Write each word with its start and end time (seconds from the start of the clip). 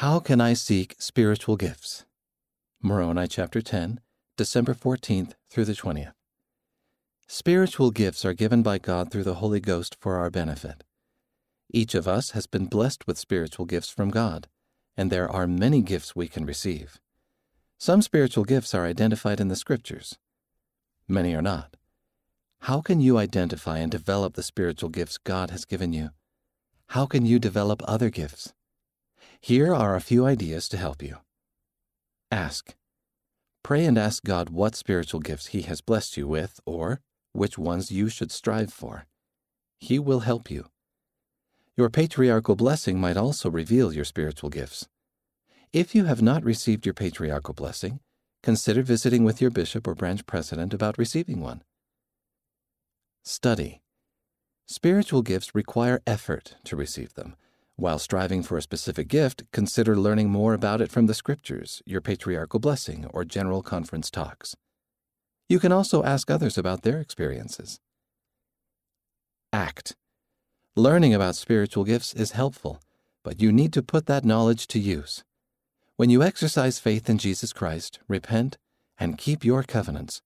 How 0.00 0.20
can 0.20 0.42
I 0.42 0.52
seek 0.52 0.94
spiritual 0.98 1.56
gifts? 1.56 2.04
Moroni 2.82 3.26
chapter 3.26 3.62
10, 3.62 3.98
December 4.36 4.74
14th 4.74 5.32
through 5.48 5.64
the 5.64 5.72
20th. 5.72 6.12
Spiritual 7.26 7.90
gifts 7.90 8.22
are 8.22 8.34
given 8.34 8.62
by 8.62 8.76
God 8.76 9.10
through 9.10 9.22
the 9.22 9.36
Holy 9.36 9.58
Ghost 9.58 9.96
for 9.98 10.16
our 10.16 10.28
benefit. 10.28 10.84
Each 11.72 11.94
of 11.94 12.06
us 12.06 12.32
has 12.32 12.46
been 12.46 12.66
blessed 12.66 13.06
with 13.06 13.16
spiritual 13.16 13.64
gifts 13.64 13.88
from 13.88 14.10
God, 14.10 14.48
and 14.98 15.10
there 15.10 15.30
are 15.30 15.46
many 15.46 15.80
gifts 15.80 16.14
we 16.14 16.28
can 16.28 16.44
receive. 16.44 17.00
Some 17.78 18.02
spiritual 18.02 18.44
gifts 18.44 18.74
are 18.74 18.84
identified 18.84 19.40
in 19.40 19.48
the 19.48 19.56
Scriptures. 19.56 20.18
Many 21.08 21.34
are 21.34 21.40
not. 21.40 21.78
How 22.58 22.82
can 22.82 23.00
you 23.00 23.16
identify 23.16 23.78
and 23.78 23.90
develop 23.90 24.34
the 24.34 24.42
spiritual 24.42 24.90
gifts 24.90 25.16
God 25.16 25.48
has 25.52 25.64
given 25.64 25.94
you? 25.94 26.10
How 26.88 27.06
can 27.06 27.24
you 27.24 27.38
develop 27.38 27.80
other 27.88 28.10
gifts? 28.10 28.52
Here 29.40 29.74
are 29.74 29.94
a 29.94 30.00
few 30.00 30.26
ideas 30.26 30.68
to 30.70 30.76
help 30.76 31.02
you. 31.02 31.18
Ask. 32.30 32.74
Pray 33.62 33.84
and 33.84 33.98
ask 33.98 34.24
God 34.24 34.50
what 34.50 34.74
spiritual 34.74 35.20
gifts 35.20 35.46
He 35.48 35.62
has 35.62 35.80
blessed 35.80 36.16
you 36.16 36.26
with, 36.26 36.60
or 36.66 37.00
which 37.32 37.58
ones 37.58 37.90
you 37.90 38.08
should 38.08 38.32
strive 38.32 38.72
for. 38.72 39.06
He 39.78 39.98
will 39.98 40.20
help 40.20 40.50
you. 40.50 40.66
Your 41.76 41.90
patriarchal 41.90 42.56
blessing 42.56 42.98
might 42.98 43.16
also 43.16 43.50
reveal 43.50 43.92
your 43.92 44.04
spiritual 44.04 44.50
gifts. 44.50 44.88
If 45.72 45.94
you 45.94 46.04
have 46.04 46.22
not 46.22 46.44
received 46.44 46.86
your 46.86 46.94
patriarchal 46.94 47.54
blessing, 47.54 48.00
consider 48.42 48.82
visiting 48.82 49.24
with 49.24 49.40
your 49.42 49.50
bishop 49.50 49.86
or 49.86 49.94
branch 49.94 50.24
president 50.24 50.72
about 50.72 50.96
receiving 50.96 51.40
one. 51.40 51.62
Study. 53.24 53.82
Spiritual 54.66 55.22
gifts 55.22 55.54
require 55.54 56.02
effort 56.06 56.56
to 56.64 56.76
receive 56.76 57.14
them. 57.14 57.36
While 57.78 57.98
striving 57.98 58.42
for 58.42 58.56
a 58.56 58.62
specific 58.62 59.06
gift, 59.06 59.44
consider 59.52 59.96
learning 59.96 60.30
more 60.30 60.54
about 60.54 60.80
it 60.80 60.90
from 60.90 61.04
the 61.04 61.12
scriptures, 61.12 61.82
your 61.84 62.00
patriarchal 62.00 62.58
blessing, 62.58 63.04
or 63.12 63.22
general 63.22 63.62
conference 63.62 64.10
talks. 64.10 64.56
You 65.46 65.58
can 65.58 65.72
also 65.72 66.02
ask 66.02 66.30
others 66.30 66.56
about 66.56 66.82
their 66.82 66.98
experiences. 66.98 67.78
Act. 69.52 69.94
Learning 70.74 71.12
about 71.12 71.36
spiritual 71.36 71.84
gifts 71.84 72.14
is 72.14 72.30
helpful, 72.32 72.80
but 73.22 73.42
you 73.42 73.52
need 73.52 73.74
to 73.74 73.82
put 73.82 74.06
that 74.06 74.24
knowledge 74.24 74.66
to 74.68 74.78
use. 74.78 75.22
When 75.96 76.08
you 76.08 76.22
exercise 76.22 76.78
faith 76.78 77.10
in 77.10 77.18
Jesus 77.18 77.52
Christ, 77.52 78.00
repent, 78.08 78.56
and 78.98 79.18
keep 79.18 79.44
your 79.44 79.62
covenants, 79.62 80.22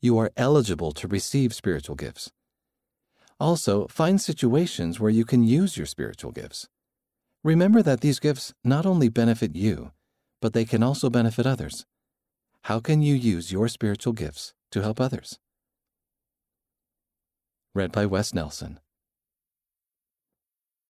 you 0.00 0.18
are 0.18 0.30
eligible 0.36 0.92
to 0.92 1.08
receive 1.08 1.52
spiritual 1.52 1.96
gifts. 1.96 2.30
Also, 3.40 3.88
find 3.88 4.20
situations 4.20 5.00
where 5.00 5.10
you 5.10 5.24
can 5.24 5.42
use 5.42 5.76
your 5.76 5.86
spiritual 5.86 6.30
gifts. 6.30 6.68
Remember 7.44 7.82
that 7.82 8.02
these 8.02 8.20
gifts 8.20 8.54
not 8.62 8.86
only 8.86 9.08
benefit 9.08 9.56
you, 9.56 9.90
but 10.40 10.52
they 10.52 10.64
can 10.64 10.80
also 10.80 11.10
benefit 11.10 11.44
others. 11.44 11.86
How 12.62 12.78
can 12.78 13.02
you 13.02 13.16
use 13.16 13.50
your 13.50 13.66
spiritual 13.66 14.12
gifts 14.12 14.54
to 14.70 14.80
help 14.80 15.00
others? 15.00 15.40
Read 17.74 17.90
by 17.90 18.06
Wes 18.06 18.32
Nelson. 18.32 18.78